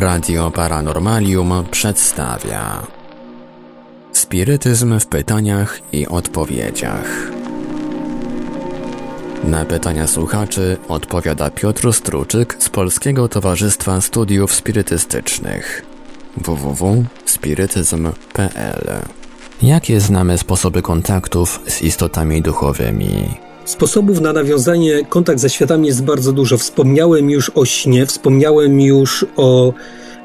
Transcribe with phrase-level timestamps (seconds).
[0.00, 2.86] Radio Paranormalium przedstawia
[4.12, 7.30] Spirytyzm w pytaniach i odpowiedziach.
[9.44, 15.86] Na pytania słuchaczy odpowiada Piotr Struczyk z Polskiego Towarzystwa Studiów Spirytystycznych
[16.36, 18.84] www.spirytyzm.pl
[19.62, 23.49] Jakie znamy sposoby kontaktów z istotami duchowymi?
[23.64, 26.58] Sposobów na nawiązanie kontakt ze światami jest bardzo dużo.
[26.58, 29.72] Wspomniałem już o śnie, wspomniałem już o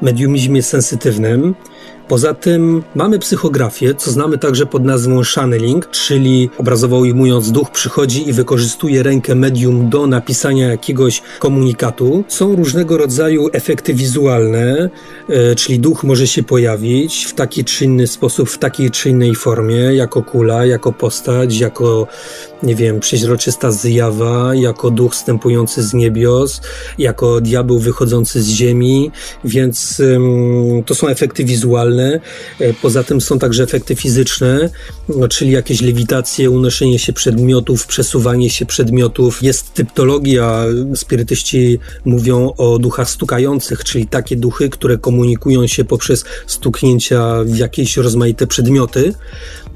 [0.02, 1.54] mediumizmie sensytywnym.
[2.08, 8.28] Poza tym mamy psychografię, co znamy także pod nazwą channeling, czyli obrazowo ujmując, duch przychodzi
[8.28, 12.24] i wykorzystuje rękę medium do napisania jakiegoś komunikatu.
[12.28, 14.90] Są różnego rodzaju efekty wizualne,
[15.28, 19.34] e, czyli duch może się pojawić w taki czy inny sposób, w takiej czy innej
[19.34, 22.06] formie, jako kula, jako postać, jako
[22.62, 26.60] nie wiem, przeźroczysta zjawa, jako duch wstępujący z niebios,
[26.98, 29.10] jako diabeł wychodzący z ziemi,
[29.44, 31.95] więc ym, to są efekty wizualne.
[32.02, 34.70] E, poza tym są także efekty fizyczne,
[35.08, 39.42] no, czyli jakieś lewitacje, unoszenie się przedmiotów, przesuwanie się przedmiotów.
[39.42, 47.44] Jest typtologia, spirytyści mówią o duchach stukających, czyli takie duchy, które komunikują się poprzez stuknięcia
[47.44, 49.14] w jakieś rozmaite przedmioty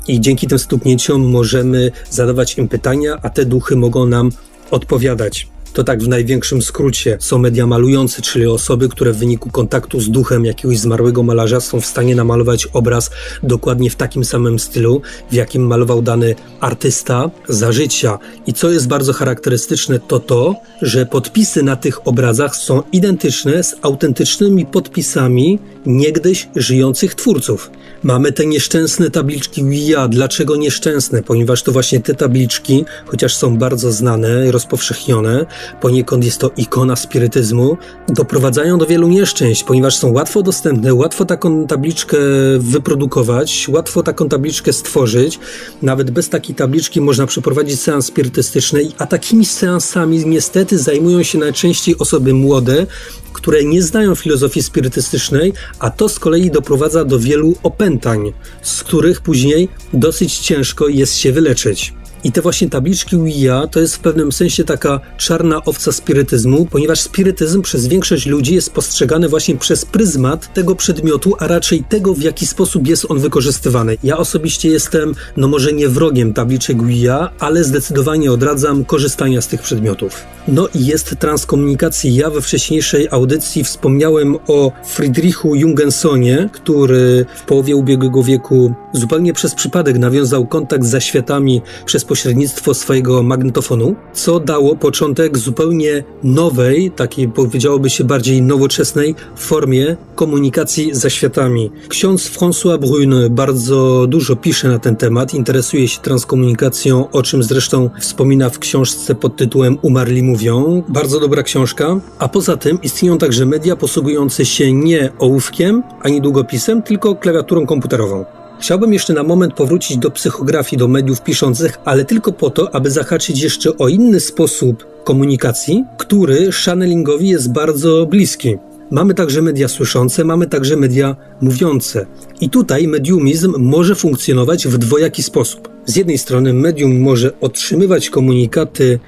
[0.09, 4.31] i dzięki tym stuknięciom możemy zadawać im pytania, a te duchy mogą nam
[4.71, 5.49] odpowiadać.
[5.73, 10.11] To tak w największym skrócie są media malujące, czyli osoby, które w wyniku kontaktu z
[10.11, 13.11] duchem jakiegoś zmarłego malarza są w stanie namalować obraz
[13.43, 18.19] dokładnie w takim samym stylu, w jakim malował dany artysta za życia.
[18.47, 23.77] I co jest bardzo charakterystyczne, to to, że podpisy na tych obrazach są identyczne z
[23.83, 27.71] autentycznymi podpisami niegdyś żyjących twórców.
[28.03, 30.09] Mamy te nieszczęsne tabliczki WIA.
[30.09, 31.23] Dlaczego nieszczęsne?
[31.23, 35.47] Ponieważ to właśnie te tabliczki, chociaż są bardzo znane, rozpowszechnione,
[35.81, 37.77] poniekąd jest to ikona spirytyzmu,
[38.09, 42.19] doprowadzają do wielu nieszczęść, ponieważ są łatwo dostępne, łatwo taką tabliczkę
[42.59, 45.39] wyprodukować, łatwo taką tabliczkę stworzyć.
[45.83, 51.99] Nawet bez takiej tabliczki można przeprowadzić seans spirytystyczny, a takimi seansami niestety zajmują się najczęściej
[51.99, 52.87] osoby młode,
[53.33, 58.33] które nie znają filozofii spirytystycznej, a to z kolei doprowadza do wielu opętań,
[58.63, 62.00] z których później dosyć ciężko jest się wyleczyć.
[62.25, 67.01] I te właśnie tabliczki Ouija to jest w pewnym sensie taka czarna owca spirytyzmu, ponieważ
[67.01, 72.23] spirytyzm przez większość ludzi jest postrzegany właśnie przez pryzmat tego przedmiotu, a raczej tego, w
[72.23, 73.97] jaki sposób jest on wykorzystywany.
[74.03, 79.63] Ja osobiście jestem, no może nie wrogiem tabliczek Ouija, ale zdecydowanie odradzam korzystania z tych
[79.63, 80.23] przedmiotów.
[80.49, 82.11] No i jest transkomunikacja.
[82.11, 89.55] Ja we wcześniejszej audycji wspomniałem o Friedrichu Jungensonie, który w połowie ubiegłego wieku zupełnie przez
[89.55, 97.29] przypadek nawiązał kontakt z zaświatami przez pośrednictwo swojego magnetofonu, co dało początek zupełnie nowej, takiej
[97.29, 101.71] powiedziałoby się bardziej nowoczesnej formie komunikacji ze światami.
[101.89, 107.91] Ksiądz François Brune bardzo dużo pisze na ten temat, interesuje się transkomunikacją, o czym zresztą
[108.01, 110.83] wspomina w książce pod tytułem Umarli mówią.
[110.89, 112.01] Bardzo dobra książka.
[112.19, 118.40] A poza tym istnieją także media posługujące się nie ołówkiem ani długopisem, tylko klawiaturą komputerową.
[118.61, 122.91] Chciałbym jeszcze na moment powrócić do psychografii, do mediów piszących, ale tylko po to, aby
[122.91, 128.57] zahaczyć jeszcze o inny sposób komunikacji, który channelingowi jest bardzo bliski.
[128.91, 132.07] Mamy także media słyszące, mamy także media mówiące.
[132.41, 135.69] I tutaj mediumizm może funkcjonować w dwojaki sposób.
[135.87, 138.99] Z jednej strony medium może otrzymywać komunikaty,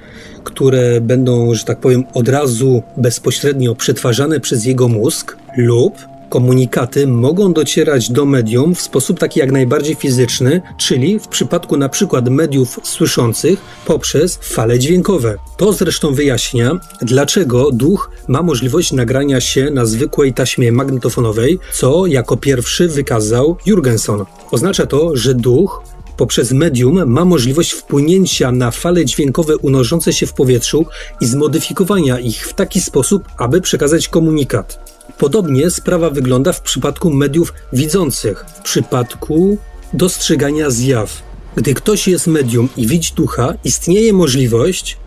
[0.43, 5.93] które będą, że tak powiem, od razu bezpośrednio przetwarzane przez jego mózg, lub
[6.33, 11.89] komunikaty mogą docierać do medium w sposób taki jak najbardziej fizyczny, czyli w przypadku na
[11.89, 15.37] przykład mediów słyszących poprzez fale dźwiękowe.
[15.57, 22.37] To zresztą wyjaśnia, dlaczego duch ma możliwość nagrania się na zwykłej taśmie magnetofonowej, co jako
[22.37, 24.25] pierwszy wykazał Jurgenson.
[24.51, 25.83] Oznacza to, że duch
[26.17, 30.85] poprzez medium ma możliwość wpłynięcia na fale dźwiękowe unoszące się w powietrzu
[31.21, 34.92] i zmodyfikowania ich w taki sposób, aby przekazać komunikat.
[35.17, 39.57] Podobnie sprawa wygląda w przypadku mediów widzących, w przypadku
[39.93, 41.23] dostrzegania zjaw.
[41.55, 44.97] Gdy ktoś jest medium i widzi ducha, istnieje możliwość,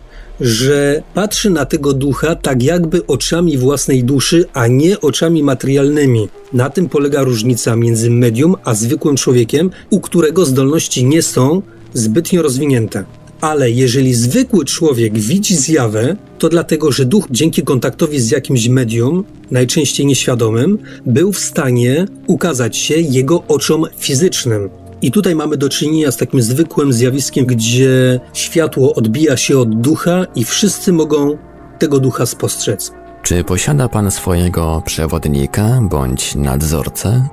[0.41, 6.29] że patrzy na tego ducha tak jakby oczami własnej duszy, a nie oczami materialnymi.
[6.53, 11.61] Na tym polega różnica między medium a zwykłym człowiekiem, u którego zdolności nie są
[11.93, 13.05] zbytnio rozwinięte.
[13.41, 19.23] Ale jeżeli zwykły człowiek widzi zjawę, to dlatego, że duch dzięki kontaktowi z jakimś medium,
[19.51, 24.69] najczęściej nieświadomym, był w stanie ukazać się jego oczom fizycznym.
[25.01, 30.25] I tutaj mamy do czynienia z takim zwykłym zjawiskiem, gdzie światło odbija się od ducha
[30.35, 31.37] i wszyscy mogą
[31.79, 32.91] tego ducha spostrzec.
[33.23, 37.27] Czy posiada pan swojego przewodnika bądź nadzorcę?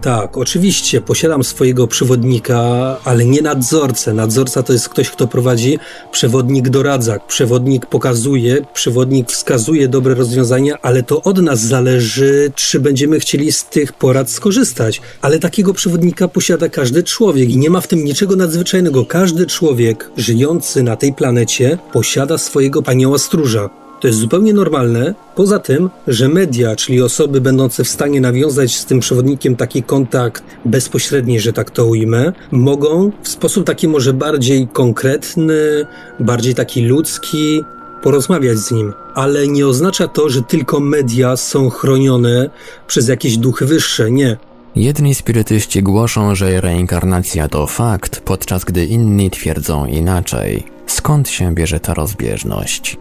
[0.00, 2.56] Tak, oczywiście posiadam swojego przewodnika,
[3.04, 4.14] ale nie nadzorcę.
[4.14, 5.78] Nadzorca to jest ktoś, kto prowadzi,
[6.12, 13.20] przewodnik doradza, przewodnik pokazuje, przewodnik wskazuje dobre rozwiązania, ale to od nas zależy, czy będziemy
[13.20, 15.00] chcieli z tych porad skorzystać.
[15.22, 19.04] Ale takiego przewodnika posiada każdy człowiek i nie ma w tym niczego nadzwyczajnego.
[19.04, 23.87] Każdy człowiek żyjący na tej planecie posiada swojego anioła stróża.
[24.00, 28.84] To jest zupełnie normalne, poza tym, że media, czyli osoby będące w stanie nawiązać z
[28.84, 34.68] tym przewodnikiem taki kontakt bezpośredni, że tak to ujmę, mogą w sposób taki może bardziej
[34.72, 35.86] konkretny,
[36.20, 37.62] bardziej taki ludzki
[38.02, 38.92] porozmawiać z nim.
[39.14, 42.50] Ale nie oznacza to, że tylko media są chronione
[42.86, 44.10] przez jakieś duchy wyższe.
[44.10, 44.36] Nie.
[44.76, 50.66] Jedni spirytyści głoszą, że reinkarnacja to fakt, podczas gdy inni twierdzą inaczej.
[50.86, 52.96] Skąd się bierze ta rozbieżność?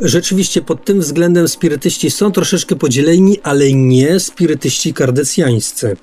[0.00, 5.96] Rzeczywiście pod tym względem spirytyści są troszeczkę podzieleni, ale nie spirytyści kardecjańscy.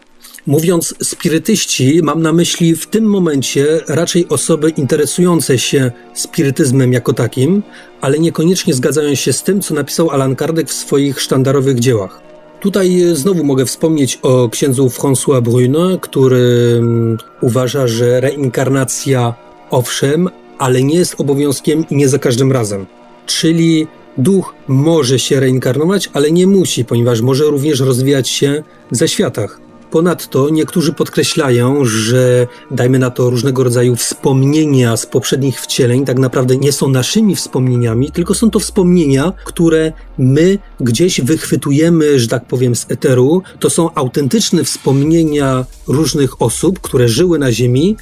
[0.48, 7.64] Mówiąc spirytyści, mam na myśli w tym momencie raczej osoby interesujące się spirytyzmem jako takim,
[8.02, 12.22] ale niekoniecznie zgadzają się z tym, co napisał Alan Kardec w swoich sztandarowych dziełach.
[12.60, 19.34] Tutaj znowu mogę wspomnieć o księdzu François Brune, który mm, uważa, że reinkarnacja
[19.72, 22.86] owszem, ale nie jest obowiązkiem i nie za każdym razem.
[23.30, 23.88] Czyli
[24.18, 29.60] duch może się reinkarnować, ale nie musi, ponieważ może również rozwijać się ze światach.
[29.92, 36.58] Ponadto niektórzy podkreślają, że dajmy na to różnego rodzaju wspomnienia z poprzednich wcieleń tak naprawdę
[36.58, 42.76] nie są naszymi wspomnieniami, tylko są to wspomnienia, które my gdzieś wychwytujemy, że tak powiem,
[42.76, 43.42] z eteru.
[43.60, 47.98] To są autentyczne wspomnienia różnych osób, które żyły na Ziemi,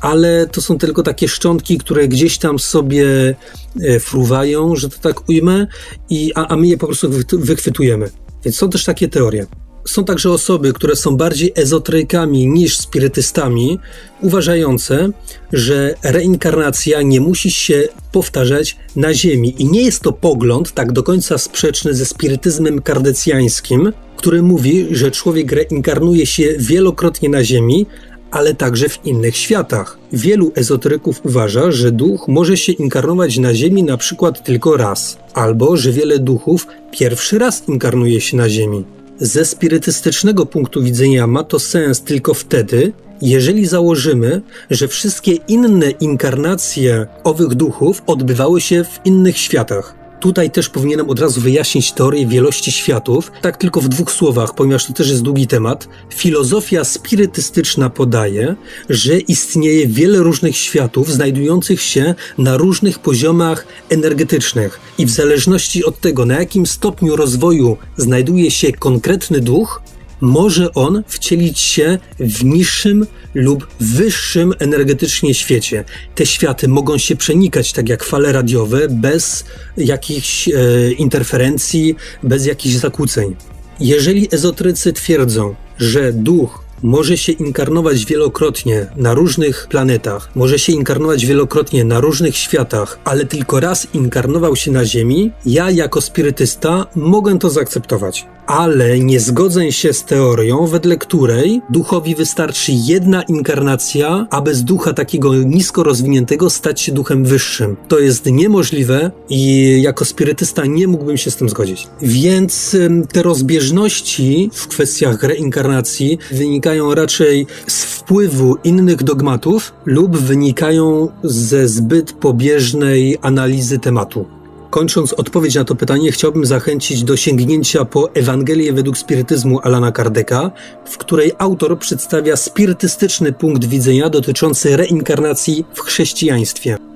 [0.00, 3.34] ale to są tylko takie szczątki, które gdzieś tam sobie
[3.82, 5.66] e, fruwają, że to tak ujmę,
[6.10, 8.10] i, a, a my je po prostu wychwytujemy.
[8.44, 9.46] Więc są też takie teorie.
[9.84, 13.78] Są także osoby, które są bardziej ezoterykami niż spirytystami,
[14.20, 15.10] uważające,
[15.52, 19.54] że reinkarnacja nie musi się powtarzać na Ziemi.
[19.58, 25.10] I nie jest to pogląd tak do końca sprzeczny ze spirytyzmem kardecjańskim, który mówi, że
[25.10, 27.86] człowiek reinkarnuje się wielokrotnie na Ziemi,
[28.30, 29.98] ale także w innych światach.
[30.12, 35.76] Wielu ezoteryków uważa, że duch może się inkarnować na Ziemi na przykład tylko raz, albo
[35.76, 38.84] że wiele duchów pierwszy raz inkarnuje się na Ziemi.
[39.18, 42.92] Ze spirytystycznego punktu widzenia ma to sens tylko wtedy,
[43.22, 49.99] jeżeli założymy, że wszystkie inne inkarnacje owych duchów odbywały się w innych światach.
[50.20, 54.86] Tutaj też powinienem od razu wyjaśnić teorię wielości światów, tak tylko w dwóch słowach, ponieważ
[54.86, 55.88] to też jest długi temat.
[56.14, 58.56] Filozofia spirytystyczna podaje,
[58.88, 66.00] że istnieje wiele różnych światów znajdujących się na różnych poziomach energetycznych i w zależności od
[66.00, 69.82] tego, na jakim stopniu rozwoju znajduje się konkretny duch,
[70.20, 75.84] może on wcielić się w niższym lub wyższym energetycznie świecie.
[76.14, 79.44] Te światy mogą się przenikać tak jak fale radiowe, bez
[79.76, 80.52] jakichś e,
[80.92, 83.36] interferencji, bez jakichś zakłóceń.
[83.80, 91.26] Jeżeli ezotrycy twierdzą, że duch może się inkarnować wielokrotnie na różnych planetach, może się inkarnować
[91.26, 97.38] wielokrotnie na różnych światach, ale tylko raz inkarnował się na Ziemi, ja jako spirytysta mogę
[97.38, 104.54] to zaakceptować ale nie zgodzę się z teorią, wedle której duchowi wystarczy jedna inkarnacja, aby
[104.54, 107.76] z ducha takiego nisko rozwiniętego stać się duchem wyższym.
[107.88, 111.88] To jest niemożliwe i jako spirytysta nie mógłbym się z tym zgodzić.
[112.02, 112.76] Więc
[113.12, 122.12] te rozbieżności w kwestiach reinkarnacji wynikają raczej z wpływu innych dogmatów lub wynikają ze zbyt
[122.12, 124.26] pobieżnej analizy tematu.
[124.70, 130.50] Kończąc odpowiedź na to pytanie, chciałbym zachęcić do sięgnięcia po Ewangelię według spirytyzmu Alana Kardeka,
[130.84, 136.89] w której autor przedstawia spirytystyczny punkt widzenia dotyczący reinkarnacji w chrześcijaństwie.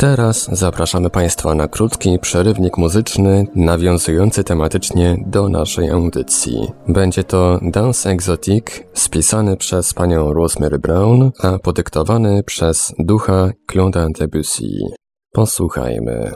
[0.00, 6.72] Teraz zapraszamy Państwa na krótki przerywnik muzyczny nawiązujący tematycznie do naszej audycji.
[6.88, 8.64] Będzie to Dance Exotic
[8.94, 14.64] spisany przez panią Rosemary Brown, a podyktowany przez ducha Claude'a Debussy.
[15.32, 16.32] Posłuchajmy.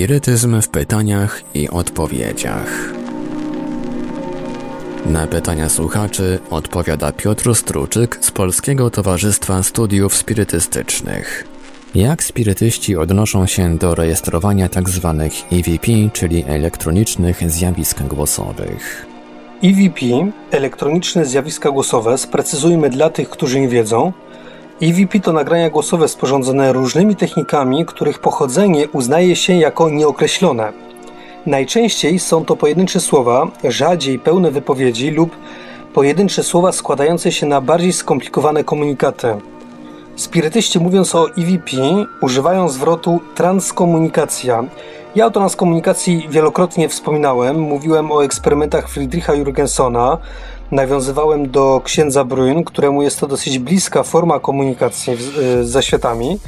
[0.00, 2.92] Spirytyzm w pytaniach i odpowiedziach.
[5.06, 11.44] Na pytania słuchaczy odpowiada Piotr Struczyk z Polskiego Towarzystwa Studiów Spirytystycznych.
[11.94, 15.14] Jak spirytyści odnoszą się do rejestrowania tzw.
[15.18, 19.06] Tak EVP, czyli elektronicznych zjawisk głosowych?
[19.62, 20.06] EVP,
[20.50, 24.12] elektroniczne zjawiska głosowe, sprecyzujmy dla tych, którzy nie wiedzą.
[24.82, 30.72] EVP to nagrania głosowe sporządzone różnymi technikami, których pochodzenie uznaje się jako nieokreślone.
[31.46, 35.36] Najczęściej są to pojedyncze słowa, rzadziej pełne wypowiedzi lub
[35.94, 39.34] pojedyncze słowa składające się na bardziej skomplikowane komunikaty.
[40.16, 41.76] Spirytyści mówiąc o EVP
[42.22, 44.64] używają zwrotu transkomunikacja.
[45.14, 50.18] Ja o transkomunikacji wielokrotnie wspominałem, mówiłem o eksperymentach Friedricha Jurgensona,
[50.70, 56.38] nawiązywałem do księdza Brun, któremu jest to dosyć bliska forma komunikacji z, ze światami.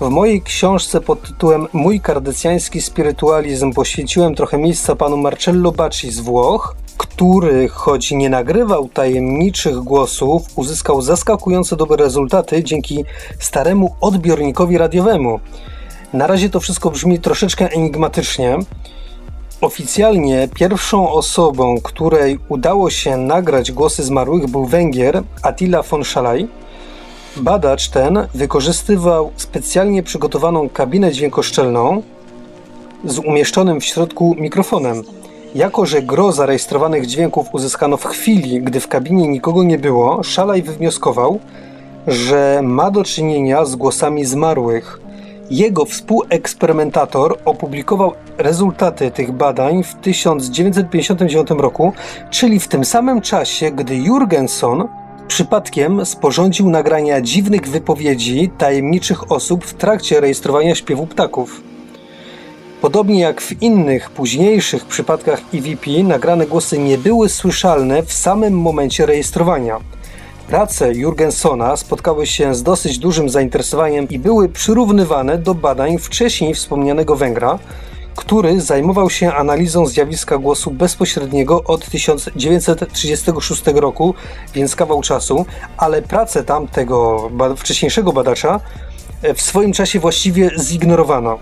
[0.00, 6.20] W mojej książce pod tytułem Mój kardecjański spirytualizm poświęciłem trochę miejsca panu Marcello Bacci z
[6.20, 13.04] Włoch, który, choć nie nagrywał tajemniczych głosów, uzyskał zaskakująco dobre rezultaty dzięki
[13.38, 15.40] staremu odbiornikowi radiowemu.
[16.12, 18.58] Na razie to wszystko brzmi troszeczkę enigmatycznie.
[19.60, 26.48] Oficjalnie pierwszą osobą, której udało się nagrać głosy zmarłych był Węgier Attila von Szalaj,
[27.36, 32.02] Badacz ten wykorzystywał specjalnie przygotowaną kabinę dźwiękoszczelną
[33.04, 35.02] z umieszczonym w środku mikrofonem.
[35.54, 40.62] Jako, że gro zarejestrowanych dźwięków uzyskano w chwili, gdy w kabinie nikogo nie było, Szalaj
[40.62, 41.40] wywnioskował,
[42.06, 45.00] że ma do czynienia z głosami zmarłych.
[45.50, 51.92] Jego współeksperymentator opublikował rezultaty tych badań w 1959 roku,
[52.30, 54.88] czyli w tym samym czasie, gdy Jurgenson
[55.28, 61.62] Przypadkiem sporządził nagrania dziwnych wypowiedzi tajemniczych osób w trakcie rejestrowania śpiewu ptaków.
[62.80, 69.06] Podobnie jak w innych, późniejszych przypadkach EVP, nagrane głosy nie były słyszalne w samym momencie
[69.06, 69.78] rejestrowania.
[70.48, 77.16] Prace Jurgensona spotkały się z dosyć dużym zainteresowaniem i były przyrównywane do badań wcześniej wspomnianego
[77.16, 77.58] Węgra,
[78.16, 84.14] który zajmował się analizą zjawiska głosu bezpośredniego od 1936 roku,
[84.54, 88.60] więc kawał czasu, ale pracę tamtego wcześniejszego badacza
[89.22, 91.38] e, w swoim czasie właściwie zignorowano.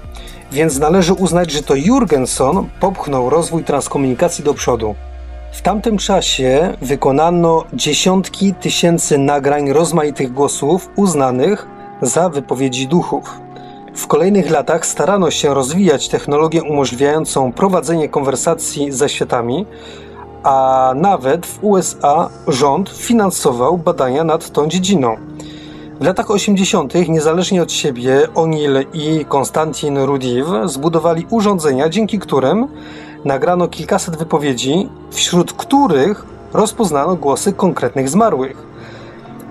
[0.52, 4.94] Więc należy uznać, że to Jurgenson popchnął rozwój transkomunikacji do przodu.
[5.52, 11.66] W tamtym czasie wykonano dziesiątki tysięcy nagrań rozmaitych głosów uznanych
[12.02, 13.40] za wypowiedzi duchów.
[13.94, 19.66] W kolejnych latach starano się rozwijać technologię umożliwiającą prowadzenie konwersacji ze światami,
[20.42, 25.16] a nawet w USA rząd finansował badania nad tą dziedziną.
[26.00, 32.68] W latach 80., niezależnie od siebie, O'Neill i Konstantin Rudiv zbudowali urządzenia, dzięki którym
[33.26, 38.56] nagrano kilkaset wypowiedzi, wśród których rozpoznano głosy konkretnych zmarłych.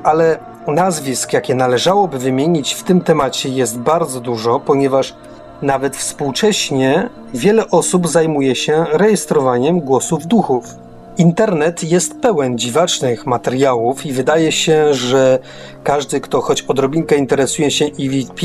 [0.04, 5.16] Ale Nazwisk, jakie należałoby wymienić w tym temacie, jest bardzo dużo, ponieważ
[5.62, 10.85] nawet współcześnie wiele osób zajmuje się rejestrowaniem głosów duchów.
[11.18, 15.40] Internet jest pełen dziwacznych materiałów i wydaje się, że
[15.84, 18.42] każdy, kto choć odrobinkę interesuje się EVP,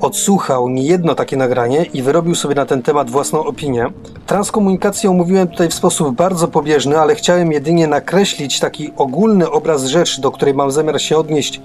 [0.00, 3.86] odsłuchał niejedno takie nagranie i wyrobił sobie na ten temat własną opinię.
[4.26, 10.20] Transkomunikację omówiłem tutaj w sposób bardzo pobieżny, ale chciałem jedynie nakreślić taki ogólny obraz rzeczy,
[10.20, 11.60] do której mam zamiar się odnieść,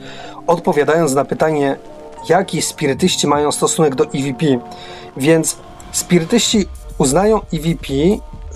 [0.47, 1.77] odpowiadając na pytanie,
[2.29, 4.45] jaki spirytyści mają stosunek do EVP.
[5.17, 5.57] Więc
[5.91, 6.65] spirytyści
[6.97, 7.93] uznają EVP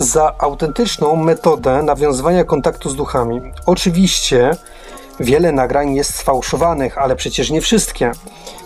[0.00, 3.40] za autentyczną metodę nawiązywania kontaktu z duchami.
[3.66, 4.50] Oczywiście
[5.20, 8.12] wiele nagrań jest sfałszowanych, ale przecież nie wszystkie.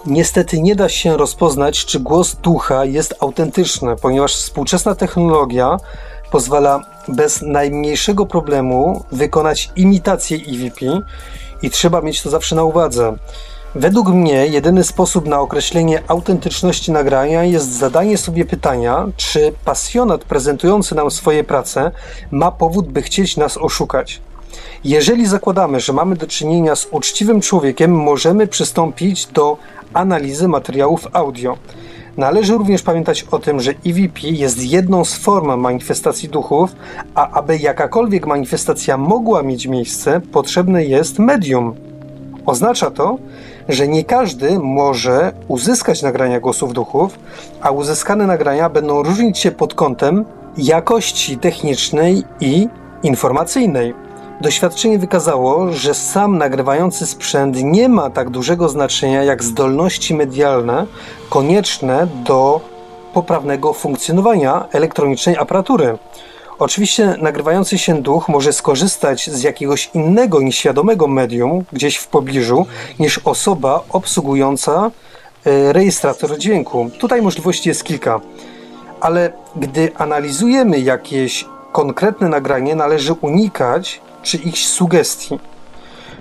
[0.07, 5.76] Niestety nie da się rozpoznać, czy głos ducha jest autentyczny, ponieważ współczesna technologia
[6.31, 10.87] pozwala bez najmniejszego problemu wykonać imitację EVP
[11.62, 13.17] i trzeba mieć to zawsze na uwadze.
[13.76, 20.95] Według mnie jedyny sposób na określenie autentyczności nagrania jest zadanie sobie pytania, czy pasjonat prezentujący
[20.95, 21.90] nam swoje prace
[22.31, 24.21] ma powód, by chcieć nas oszukać.
[24.85, 29.57] Jeżeli zakładamy, że mamy do czynienia z uczciwym człowiekiem, możemy przystąpić do
[29.95, 31.57] analizy materiałów audio.
[32.16, 36.71] Należy również pamiętać o tym, że EVP jest jedną z form manifestacji duchów,
[37.15, 41.75] a aby jakakolwiek manifestacja mogła mieć miejsce, potrzebne jest medium.
[42.47, 43.19] Oznacza to,
[43.69, 47.19] że nie każdy może uzyskać nagrania głosów duchów,
[47.61, 50.25] a uzyskane nagrania będą różnić się pod kątem
[50.57, 52.69] jakości technicznej i
[53.03, 53.95] informacyjnej.
[54.41, 60.87] Doświadczenie wykazało, że sam nagrywający sprzęt nie ma tak dużego znaczenia jak zdolności medialne
[61.31, 62.61] konieczne do
[63.15, 65.99] poprawnego funkcjonowania elektronicznej aparatury.
[66.58, 72.67] Oczywiście nagrywający się duch może skorzystać z jakiegoś innego nieświadomego medium gdzieś w pobliżu
[72.99, 74.90] niż osoba obsługująca
[75.45, 76.90] e, rejestrator dźwięku.
[76.99, 78.21] Tutaj możliwości jest kilka,
[79.00, 85.38] ale gdy analizujemy jakieś konkretne nagranie, należy unikać czyichś sugestii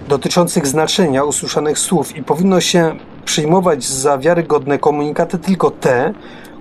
[0.07, 6.13] dotyczących znaczenia usłyszanych słów i powinno się przyjmować za wiarygodne komunikaty tylko te,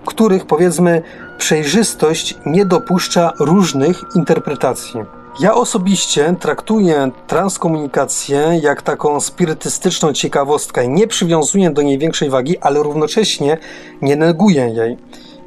[0.07, 1.03] których powiedzmy
[1.43, 5.01] przejrzystość nie dopuszcza różnych interpretacji.
[5.41, 10.89] Ja osobiście traktuję transkomunikację jak taką spirytystyczną ciekawostkę.
[10.89, 13.59] Nie przywiązuję do niej większej wagi, ale równocześnie
[14.03, 14.97] nie neguję jej.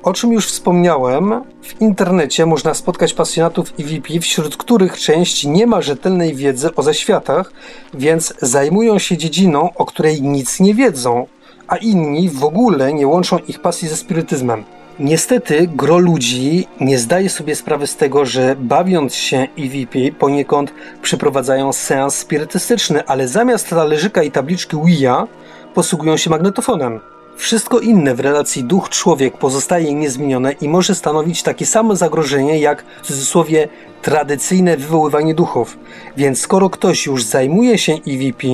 [0.03, 5.81] O czym już wspomniałem, w internecie można spotkać pasjonatów EVP, wśród których część nie ma
[5.81, 7.51] rzetelnej wiedzy o zaświatach,
[7.93, 11.27] więc zajmują się dziedziną, o której nic nie wiedzą,
[11.67, 14.63] a inni w ogóle nie łączą ich pasji ze spirytyzmem.
[14.99, 21.73] Niestety, gro ludzi nie zdaje sobie sprawy z tego, że bawiąc się EVP poniekąd przeprowadzają
[21.73, 25.27] seans spirytystyczny, ale zamiast talerzyka i tabliczki Ouija
[25.73, 26.99] posługują się magnetofonem.
[27.37, 33.07] Wszystko inne w relacji duch-człowiek pozostaje niezmienione i może stanowić takie samo zagrożenie jak w
[33.07, 33.67] cudzysłowie
[34.01, 35.77] tradycyjne wywoływanie duchów.
[36.17, 38.47] Więc skoro ktoś już zajmuje się EVP,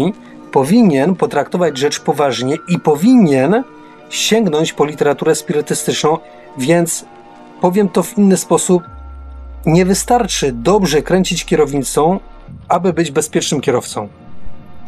[0.51, 3.63] powinien potraktować rzecz poważnie i powinien
[4.11, 6.17] sięgnąć po literaturę spirytystyczną,
[6.57, 7.05] więc
[7.61, 8.83] powiem to w inny sposób.
[9.65, 12.19] Nie wystarczy dobrze kręcić kierownicą,
[12.67, 14.07] aby być bezpiecznym kierowcą.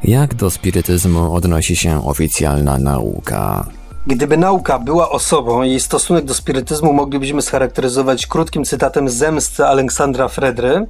[0.04, 3.66] Jak do spirytyzmu odnosi się oficjalna nauka?
[4.08, 10.88] Gdyby nauka była osobą, jej stosunek do spirytyzmu moglibyśmy scharakteryzować krótkim cytatem zemsty Aleksandra Fredry,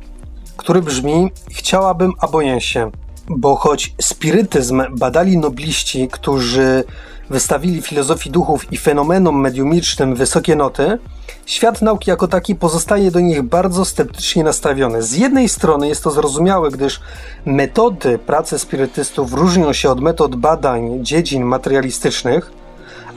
[0.58, 2.92] który brzmi: Chciałabym, a boję się.
[3.30, 6.84] Bo choć spirytyzm badali nobliści, którzy
[7.30, 10.98] wystawili filozofii duchów i fenomenom mediumicznym wysokie noty,
[11.46, 15.04] świat nauki jako taki pozostaje do nich bardzo sceptycznie nastawiony.
[15.04, 17.02] Z jednej strony jest to zrozumiałe, gdyż
[17.46, 22.52] metody pracy spirytystów różnią się od metod badań dziedzin materialistycznych,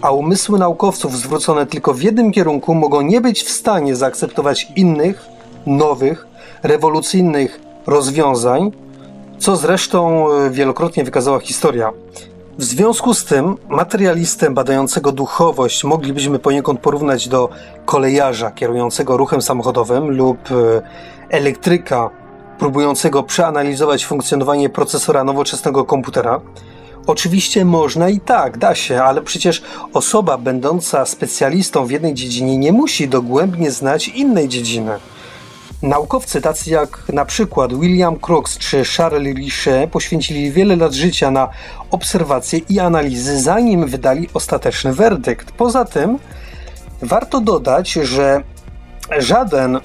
[0.03, 5.27] a umysły naukowców zwrócone tylko w jednym kierunku mogą nie być w stanie zaakceptować innych,
[5.67, 6.27] nowych,
[6.63, 8.73] rewolucyjnych rozwiązań,
[9.39, 11.93] co zresztą e, wielokrotnie wykazała historia.
[12.59, 17.49] W związku z tym materialistę badającego duchowość moglibyśmy poniekąd porównać do
[17.85, 20.55] kolejarza kierującego ruchem samochodowym lub e,
[21.29, 22.11] elektryka
[22.59, 26.41] próbującego przeanalizować funkcjonowanie procesora nowoczesnego komputera.
[27.07, 32.73] Oczywiście można i tak, da się, ale przecież osoba będąca specjalistą w jednej dziedzinie nie
[32.73, 34.93] musi dogłębnie znać innej dziedziny.
[35.83, 41.49] Naukowcy tacy jak na przykład William Crookes czy Charles Richet poświęcili wiele lat życia na
[41.91, 45.53] obserwacje i analizy, zanim wydali ostateczny werdykt.
[45.53, 46.19] Poza tym
[47.03, 48.43] warto dodać, że
[49.19, 49.81] żaden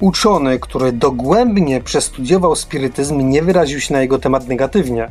[0.00, 5.10] uczony, który dogłębnie przestudiował spirytyzm, nie wyraził się na jego temat negatywnie.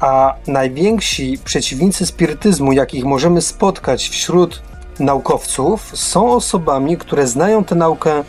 [0.00, 4.62] A najwięksi przeciwnicy spirytyzmu, jakich możemy spotkać wśród
[4.98, 8.24] naukowców, są osobami, które znają tę naukę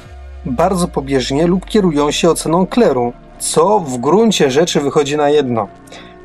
[0.46, 5.68] bardzo pobieżnie lub kierują się oceną kleru, co w gruncie rzeczy wychodzi na jedno.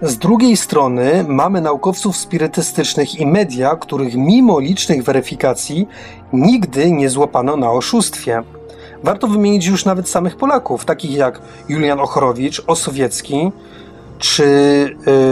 [0.03, 5.89] Z drugiej strony mamy naukowców spirytystycznych i media, których mimo licznych weryfikacji
[6.33, 8.43] nigdy nie złapano na oszustwie.
[9.03, 13.53] Warto wymienić już nawet samych Polaków, takich jak Julian Ochorowicz, Osowiecki,
[14.19, 14.45] czy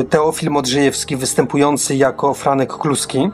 [0.01, 3.31] y, Teofil Modrzejewski występujący jako Franek Kluski.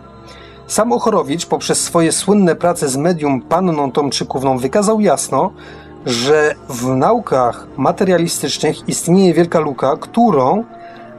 [0.72, 5.52] Sam Ochorowicz poprzez swoje słynne prace z medium Panną Tomczykówną wykazał jasno,
[6.06, 10.64] że w naukach materialistycznych istnieje wielka luka, którą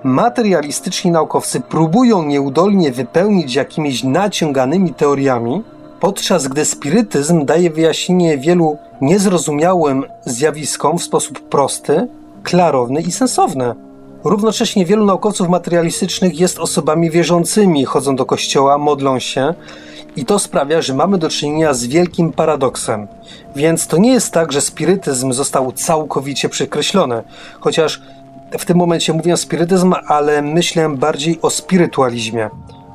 [0.04, 5.64] materialistyczni naukowcy próbują nieudolnie wypełnić jakimiś naciąganymi teoriami,
[6.00, 12.08] podczas gdy spirytyzm daje wyjaśnienie wielu niezrozumiałym zjawiskom w sposób prosty,
[12.44, 13.76] klarowny i sensowny.
[14.24, 19.54] Równocześnie wielu naukowców materialistycznych jest osobami wierzącymi, chodzą do kościoła, modlą się
[20.16, 23.08] i to sprawia, że mamy do czynienia z wielkim paradoksem.
[23.56, 27.24] Więc to nie jest tak, że spirytyzm został całkowicie przekreślony,
[27.60, 28.02] chociaż
[28.60, 32.50] w tym momencie mówię spirytyzm, ale myślę bardziej o spirytualizmie.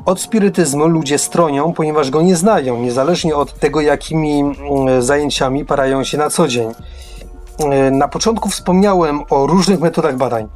[0.06, 6.04] Od spirytyzmu ludzie stronią, ponieważ go nie znają, niezależnie od tego, jakimi mm, zajęciami parają
[6.04, 6.68] się na co dzień.
[7.90, 10.48] Na początku wspomniałem o różnych metodach badań.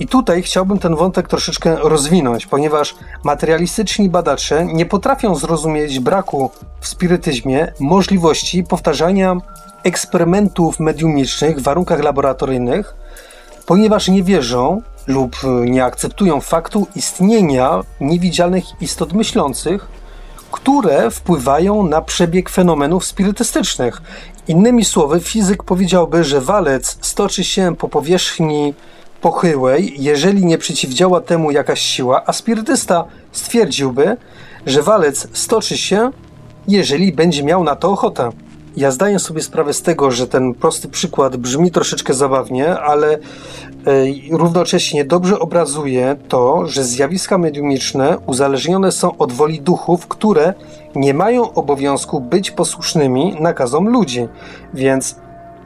[0.00, 6.88] I tutaj chciałbym ten wątek troszeczkę rozwinąć, ponieważ materialistyczni badacze nie potrafią zrozumieć braku w
[6.88, 9.36] spirytyzmie możliwości powtarzania
[9.82, 12.94] eksperymentów mediumicznych w warunkach laboratoryjnych,
[13.66, 19.88] ponieważ nie wierzą lub nie akceptują faktu istnienia niewidzialnych istot myślących,
[20.52, 24.02] które wpływają na przebieg fenomenów spirytystycznych.
[24.48, 28.74] Innymi słowy, fizyk powiedziałby, że walec stoczy się po powierzchni
[29.20, 34.16] pochyłej, jeżeli nie przeciwdziała temu jakaś siła, a spirytysta stwierdziłby,
[34.66, 36.10] że walec stoczy się,
[36.68, 38.30] jeżeli będzie miał na to ochotę.
[38.76, 43.18] Ja zdaję sobie sprawę z tego, że ten prosty przykład brzmi troszeczkę zabawnie, ale e,
[44.30, 50.54] równocześnie dobrze obrazuje to, że zjawiska mediumiczne uzależnione są od woli duchów, które
[50.94, 54.28] nie mają obowiązku być posłusznymi nakazom ludzi.
[54.74, 55.16] Więc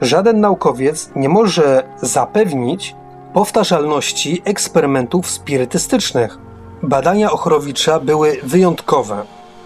[0.00, 2.94] żaden naukowiec nie może zapewnić
[3.34, 6.38] powtarzalności eksperymentów spirytystycznych.
[6.82, 9.24] Badania Ochrowicza były wyjątkowe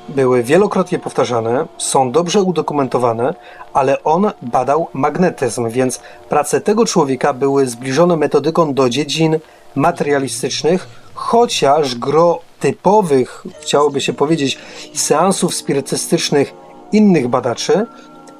[0.08, 3.34] były wielokrotnie powtarzane, są dobrze udokumentowane,
[3.72, 9.38] ale on badał magnetyzm, więc prace tego człowieka były zbliżone metodyką do dziedzin
[9.74, 14.58] materialistycznych, chociaż gro typowych, chciałoby się powiedzieć,
[14.94, 16.54] seansów spirytystycznych
[16.92, 17.86] innych badaczy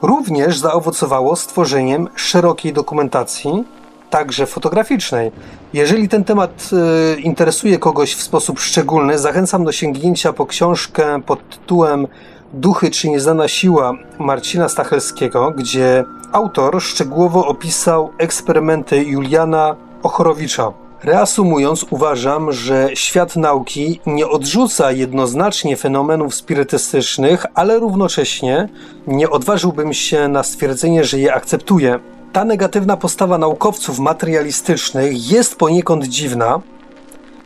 [0.03, 3.65] również zaowocowało stworzeniem szerokiej dokumentacji,
[4.11, 5.33] także fotograficznej.
[5.73, 6.71] Jeżeli ten temat
[7.17, 12.07] y, interesuje kogoś w sposób szczególny, zachęcam do sięgnięcia po książkę pod tytułem
[12.53, 20.73] Duchy czy nieznana siła Marcina Stachelskiego, gdzie autor szczegółowo opisał eksperymenty Juliana Ochorowicza.
[21.03, 28.69] Reasumując, uważam, że świat nauki nie odrzuca jednoznacznie fenomenów spirytystycznych, ale równocześnie
[29.07, 31.99] nie odważyłbym się na stwierdzenie, że je akceptuje
[32.37, 36.61] ta negatywna postawa naukowców materialistycznych jest poniekąd dziwna,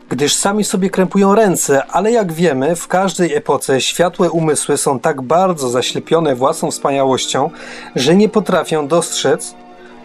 [0.09, 5.23] gdyż sami sobie krępują ręce, ale jak wiemy, w każdej epoce światłe umysły są tak
[5.23, 7.51] bardzo zaślepione własną wspaniałością,
[7.97, 9.55] że nie potrafią dostrzec,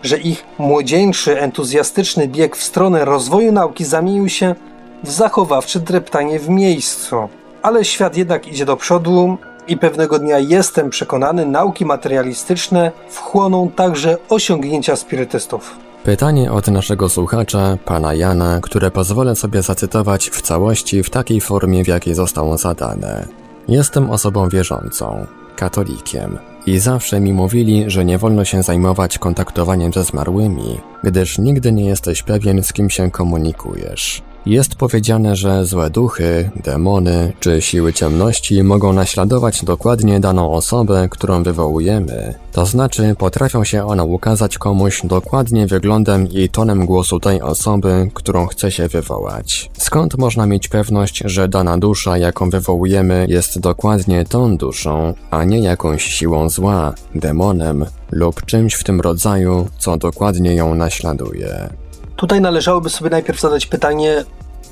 [0.04, 4.56] że ich młodzieńczy, entuzjastyczny bieg w stronę rozwoju nauki zamienił się
[5.04, 7.16] w zachowawcze dreptanie w miejscu.
[7.62, 14.18] Ale świat jednak idzie do przodu, i pewnego dnia jestem przekonany, nauki materialistyczne wchłoną także
[14.30, 15.76] osiągnięcia spirytystów.
[16.04, 21.84] Pytanie od naszego słuchacza, pana Jana, które pozwolę sobie zacytować w całości w takiej formie,
[21.84, 23.28] w jakiej zostało zadane.
[23.68, 25.26] Jestem osobą wierzącą,
[25.56, 31.72] katolikiem, i zawsze mi mówili, że nie wolno się zajmować kontaktowaniem ze zmarłymi, gdyż nigdy
[31.72, 34.22] nie jesteś pewien, z kim się komunikujesz.
[34.46, 41.44] Jest powiedziane, że złe duchy, demony czy siły ciemności mogą naśladować dokładnie daną osobę, którą
[41.44, 42.34] wywołujemy.
[42.52, 48.48] To znaczy, potrafią się one ukazać komuś dokładnie wyglądem i tonem głosu tej osoby, którą
[48.48, 49.72] chce się wywołać.
[49.78, 55.60] Skąd można mieć pewność, że dana dusza, jaką wywołujemy, jest dokładnie tą duszą, a nie
[55.60, 61.70] jakąś siłą zła, demonem lub czymś w tym rodzaju, co dokładnie ją naśladuje?
[62.16, 64.24] Tutaj należałoby sobie najpierw zadać pytanie,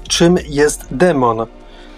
[0.07, 1.45] czym jest demon.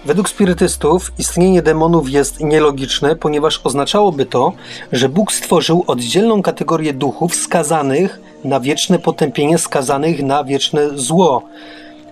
[0.05, 4.53] Według spirytystów istnienie demonów jest nielogiczne, ponieważ oznaczałoby to,
[4.91, 11.43] że Bóg stworzył oddzielną kategorię duchów skazanych na wieczne potępienie, skazanych na wieczne zło.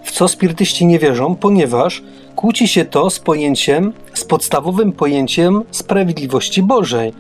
[0.04, 2.04] W co spirytyści nie wierzą, ponieważ
[2.36, 7.14] kłóci się to z pojęciem, z podstawowym pojęciem sprawiedliwości Bożej.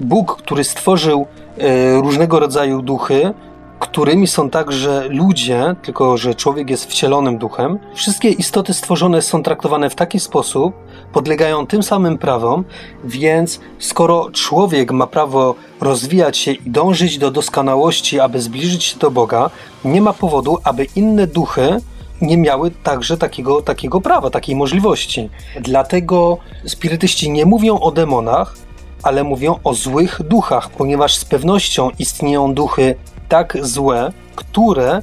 [0.00, 1.26] Bóg, który stworzył
[1.58, 3.34] e, różnego rodzaju duchy,
[3.78, 7.78] którymi są także ludzie, tylko że człowiek jest wcielonym duchem.
[7.94, 10.74] Wszystkie istoty stworzone są traktowane w taki sposób,
[11.12, 12.64] podlegają tym samym prawom,
[13.04, 19.10] więc skoro człowiek ma prawo rozwijać się i dążyć do doskonałości, aby zbliżyć się do
[19.10, 19.50] Boga,
[19.84, 21.80] nie ma powodu, aby inne duchy
[22.20, 25.30] nie miały także takiego, takiego prawa, takiej możliwości.
[25.60, 28.56] Dlatego spirytyści nie mówią o demonach,
[29.02, 32.94] ale mówią o złych duchach, ponieważ z pewnością istnieją duchy
[33.34, 35.02] tak złe, które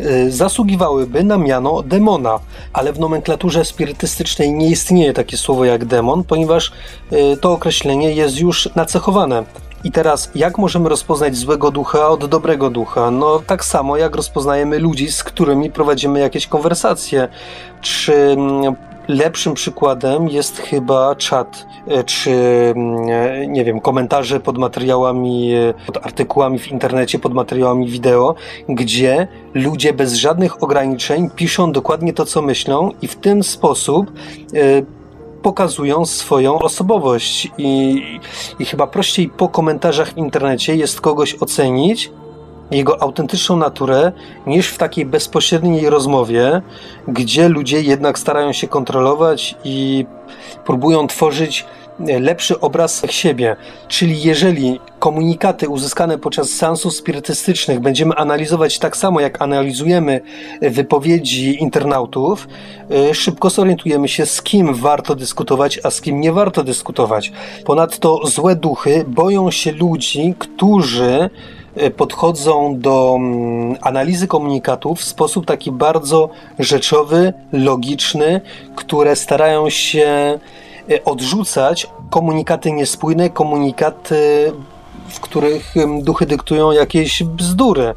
[0.00, 2.38] y, zasługiwałyby na miano demona,
[2.72, 6.72] ale w nomenklaturze spirytystycznej nie istnieje takie słowo jak demon, ponieważ
[7.12, 9.44] y, to określenie jest już nacechowane.
[9.84, 13.10] I teraz, jak możemy rozpoznać złego ducha od dobrego ducha?
[13.10, 17.28] No, tak samo jak rozpoznajemy ludzi, z którymi prowadzimy jakieś konwersacje.
[17.80, 18.76] Czy mm,
[19.08, 22.30] lepszym przykładem jest chyba czat, e, czy
[22.76, 28.34] mm, e, nie wiem, komentarze pod materiałami, e, pod artykułami w internecie, pod materiałami wideo,
[28.68, 34.12] gdzie ludzie bez żadnych ograniczeń piszą dokładnie to, co myślą i w ten sposób
[35.42, 37.50] pokazują swoją osobowość.
[37.58, 38.02] I,
[38.58, 42.10] i chyba prościej po komentarzach w internecie jest kogoś ocenić,
[42.70, 44.12] jego autentyczną naturę
[44.46, 46.62] niż w takiej bezpośredniej rozmowie,
[47.08, 50.06] gdzie ludzie jednak starają się kontrolować i
[50.64, 51.66] próbują tworzyć
[52.00, 53.56] lepszy obraz siebie.
[53.88, 60.20] Czyli jeżeli komunikaty uzyskane podczas seansów spirytystycznych będziemy analizować tak samo, jak analizujemy
[60.62, 62.48] wypowiedzi internautów,
[63.10, 67.32] y, szybko zorientujemy się, z kim warto dyskutować, a z kim nie warto dyskutować.
[67.64, 71.30] Ponadto złe duchy boją się ludzi, którzy
[71.96, 78.40] podchodzą do mm, analizy komunikatów w sposób taki bardzo rzeczowy, logiczny,
[78.76, 80.38] które starają się
[80.90, 84.52] y, odrzucać komunikaty niespójne, komunikaty
[85.08, 87.94] w których duchy dyktują jakieś bzdury.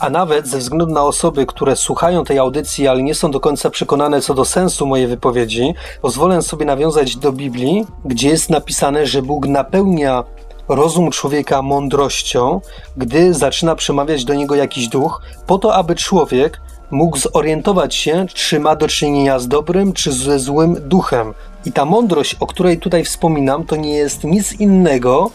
[0.00, 3.70] A nawet ze względu na osoby, które słuchają tej audycji, ale nie są do końca
[3.70, 9.22] przekonane co do sensu mojej wypowiedzi, pozwolę sobie nawiązać do Biblii, gdzie jest napisane, że
[9.22, 10.24] Bóg napełnia
[10.68, 12.60] rozum człowieka mądrością,
[12.96, 18.60] gdy zaczyna przemawiać do niego jakiś duch, po to, aby człowiek mógł zorientować się, czy
[18.60, 21.34] ma do czynienia z dobrym, czy ze złym duchem.
[21.64, 25.30] I ta mądrość, o której tutaj wspominam, to nie jest nic innego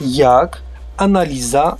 [0.00, 0.62] jak
[0.96, 1.76] analiza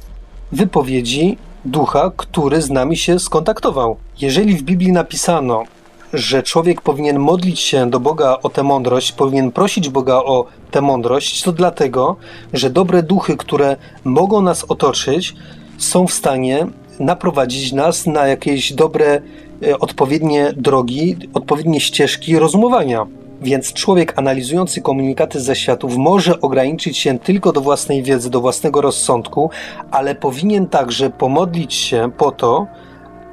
[0.52, 3.96] wypowiedzi ducha, który z nami się skontaktował.
[4.20, 5.64] Jeżeli w Biblii napisano,
[6.12, 10.80] że człowiek powinien modlić się do Boga o tę mądrość, powinien prosić Boga o tę
[10.80, 12.16] mądrość, to dlatego,
[12.52, 15.34] że dobre duchy, które mogą nas otoczyć,
[15.78, 16.66] są w stanie
[17.00, 19.22] naprowadzić nas na jakieś dobre,
[19.66, 23.06] e, odpowiednie drogi, odpowiednie ścieżki rozumowania.
[23.42, 28.80] Więc człowiek analizujący komunikaty ze światów może ograniczyć się tylko do własnej wiedzy, do własnego
[28.80, 29.50] rozsądku,
[29.90, 32.66] ale powinien także pomodlić się po to,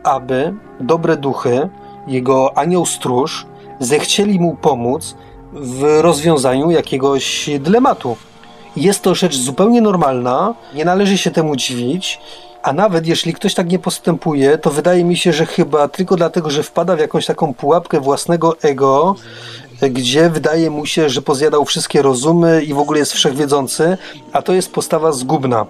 [0.03, 1.69] aby dobre duchy,
[2.07, 3.45] jego anioł stróż,
[3.79, 5.15] zechcieli mu pomóc
[5.53, 8.17] w rozwiązaniu jakiegoś dylematu.
[8.75, 12.19] Jest to rzecz zupełnie normalna, nie należy się temu dziwić.
[12.63, 16.49] A nawet jeśli ktoś tak nie postępuje, to wydaje mi się, że chyba tylko dlatego,
[16.49, 19.15] że wpada w jakąś taką pułapkę własnego ego,
[19.81, 23.97] gdzie wydaje mu się, że pozjadał wszystkie rozumy i w ogóle jest wszechwiedzący,
[24.33, 25.65] a to jest postawa zgubna.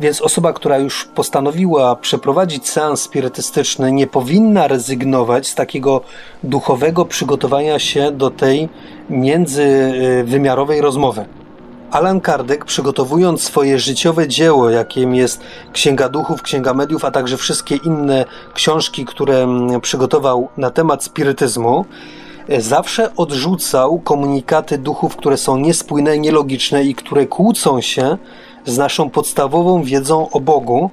[0.00, 6.00] Więc osoba, która już postanowiła przeprowadzić seans spirytystyczny, nie powinna rezygnować z takiego
[6.42, 8.68] duchowego przygotowania się do tej
[9.10, 11.24] międzywymiarowej rozmowy.
[11.90, 15.40] Alan Kardec, przygotowując swoje życiowe dzieło, jakim jest
[15.72, 21.84] Księga Duchów, Księga Mediów, a także wszystkie inne książki, które mm, przygotował na temat spirytyzmu,
[22.58, 28.18] zawsze odrzucał komunikaty duchów, które są niespójne, nielogiczne i które kłócą się
[28.68, 30.90] z naszą podstawową wiedzą o Bogu,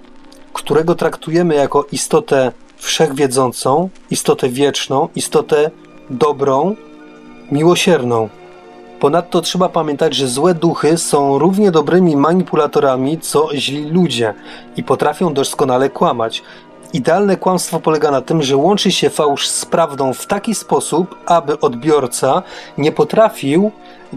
[0.53, 5.71] którego traktujemy jako istotę wszechwiedzącą, istotę wieczną, istotę
[6.09, 6.75] dobrą,
[7.51, 8.29] miłosierną.
[8.99, 14.33] Ponadto trzeba pamiętać, że złe duchy są równie dobrymi manipulatorami co źli ludzie
[14.77, 16.43] i potrafią doskonale kłamać.
[16.93, 21.59] Idealne kłamstwo polega na tym, że łączy się fałsz z prawdą w taki sposób, aby
[21.59, 22.43] odbiorca
[22.77, 23.71] nie potrafił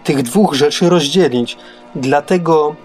[0.04, 1.56] tych dwóch rzeczy rozdzielić.
[1.94, 2.76] Dlatego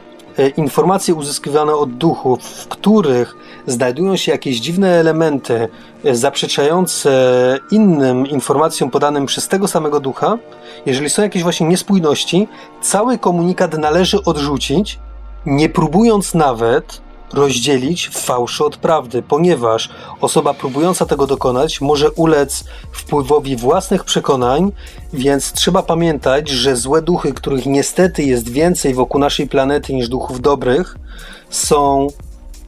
[0.57, 3.35] informacje uzyskiwane od duchów, w których
[3.67, 5.67] znajdują się jakieś dziwne elementy
[6.03, 7.09] e, zaprzeczające
[7.71, 10.37] innym informacjom podanym przez tego samego ducha,
[10.85, 12.47] jeżeli są jakieś właśnie niespójności,
[12.81, 14.99] cały komunikat należy odrzucić,
[15.45, 17.02] nie próbując nawet
[17.33, 19.89] rozdzielić fałszy od prawdy, ponieważ
[20.21, 24.71] osoba próbująca tego dokonać może ulec wpływowi własnych przekonań,
[25.13, 30.41] więc trzeba pamiętać, że złe duchy, których niestety jest więcej wokół naszej planety niż duchów
[30.41, 30.97] dobrych,
[31.49, 32.07] są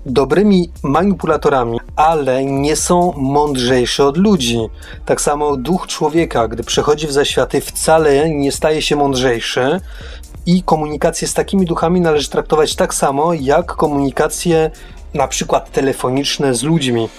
[0.06, 4.60] dobrymi manipulatorami, ale nie są mądrzejsze od ludzi.
[5.06, 9.82] Tak samo duch człowieka, gdy przechodzi w zaświaty, wcale nie staje się mądrzejszy,
[10.46, 14.72] i komunikację z takimi duchami należy traktować tak samo, jak komunikacje
[15.14, 17.10] na przykład telefoniczne z ludźmi.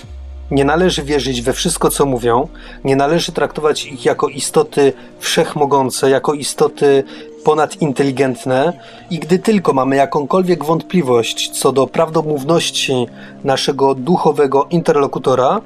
[0.51, 2.49] Nie należy wierzyć we wszystko, co mówią,
[2.85, 7.05] nie należy traktować ich jako istoty wszechmogące, jako istoty
[7.45, 8.73] ponadinteligentne
[9.11, 13.07] i gdy tylko mamy jakąkolwiek wątpliwość co do prawdomówności
[13.45, 15.61] naszego duchowego interlokutora,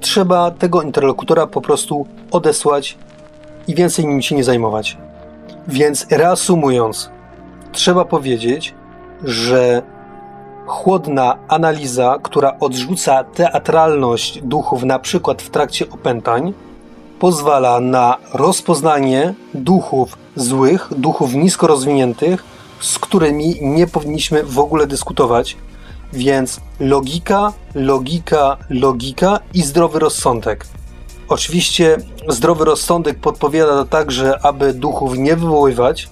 [0.00, 2.98] trzeba tego interlokutora po prostu odesłać
[3.68, 4.96] i więcej nim się nie zajmować.
[5.68, 7.10] Więc reasumując,
[7.72, 8.74] trzeba powiedzieć,
[9.24, 9.82] że
[10.66, 16.52] chłodna analiza, która odrzuca teatralność duchów, na przykład w trakcie opętań,
[17.18, 22.44] pozwala na rozpoznanie duchów złych, duchów nisko rozwiniętych,
[22.80, 25.56] z którymi nie powinniśmy w ogóle dyskutować.
[26.12, 30.66] Więc logika, logika, logika i zdrowy rozsądek.
[31.32, 31.96] Oczywiście
[32.28, 36.08] zdrowy rozsądek podpowiada także, aby duchów nie wywoływać,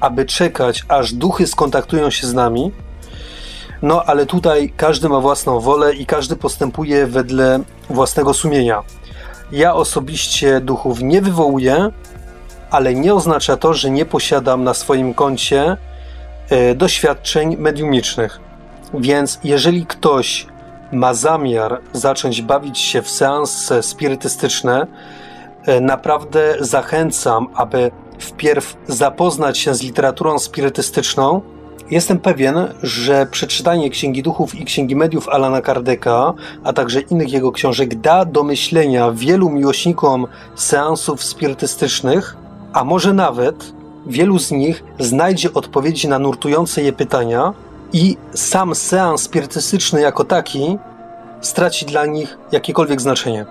[0.00, 2.72] aby czekać, aż duchy skontaktują się z nami.
[3.82, 8.82] No, ale tutaj każdy ma własną wolę i każdy postępuje wedle własnego sumienia.
[9.52, 11.90] Ja osobiście duchów nie wywołuję,
[12.70, 15.76] ale nie oznacza to, że nie posiadam na swoim koncie
[16.50, 18.40] e, doświadczeń mediumicznych.
[18.94, 20.46] Więc jeżeli ktoś
[20.92, 24.86] ma zamiar zacząć bawić się w seanse spirytystyczne,
[25.66, 31.40] e, naprawdę zachęcam, aby wpierw zapoznać się z literaturą spirytystyczną.
[31.90, 37.52] Jestem pewien, że przeczytanie Księgi Duchów i Księgi Mediów Alana Kardeka, a także innych jego
[37.52, 42.36] książek da do myślenia wielu miłośnikom seansów spirytystycznych,
[42.72, 43.72] a może nawet
[44.06, 47.52] wielu z nich znajdzie odpowiedzi na nurtujące je pytania
[47.92, 50.78] i sam seans spirytystyczny jako taki
[51.40, 53.46] straci dla nich jakiekolwiek znaczenie.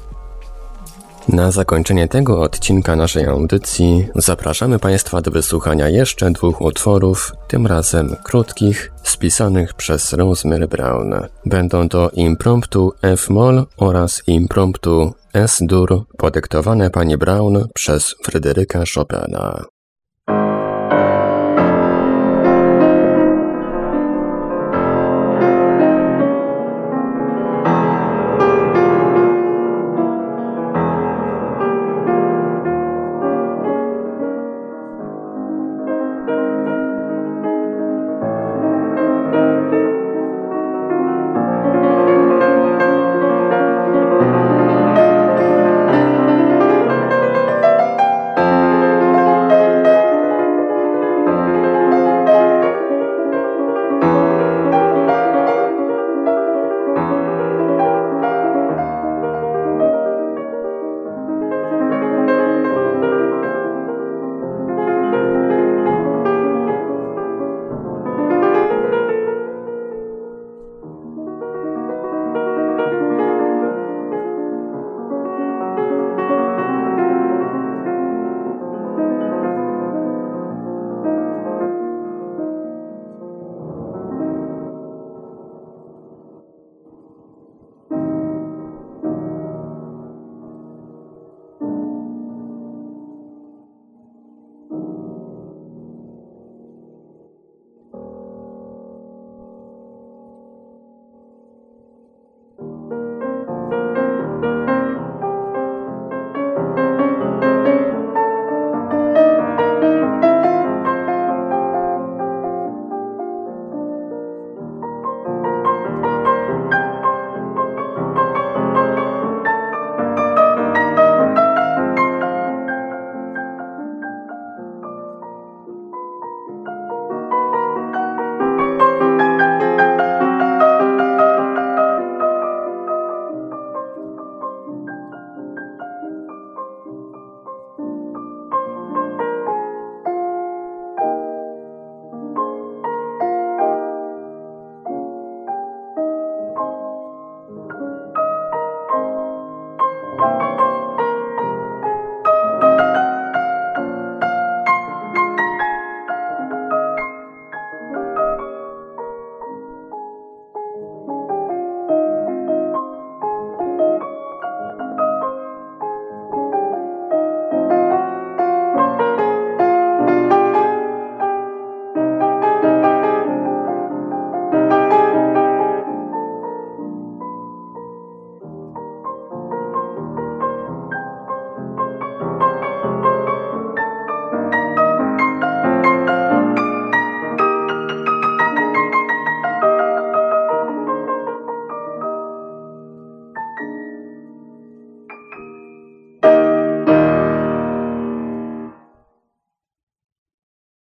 [1.29, 8.17] Na zakończenie tego odcinka naszej audycji zapraszamy Państwa do wysłuchania jeszcze dwóch utworów, tym razem
[8.25, 11.15] krótkich, spisanych przez Rosemary Brown.
[11.47, 19.65] Będą to Impromptu F-moll oraz Impromptu S-dur, podyktowane pani Brown przez Fryderyka Chopina.